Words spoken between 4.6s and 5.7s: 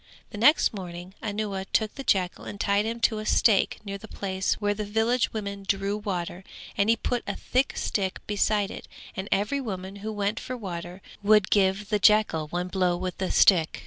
the village women